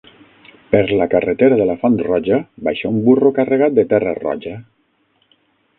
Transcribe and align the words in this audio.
Per 0.75 0.79
la 1.01 1.07
carretera 1.11 1.59
de 1.59 1.67
la 1.71 1.75
Font 1.83 1.99
Roja, 2.07 2.41
baixa 2.69 2.93
un 2.95 2.99
burro 3.11 3.35
carregat 3.39 3.79
de 3.81 3.87
terra 3.95 4.17
roja. 4.23 4.57